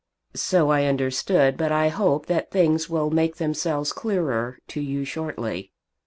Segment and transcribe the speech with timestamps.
[0.33, 5.73] "So I understood, but I hope that things will make themselves clearer to you shortly.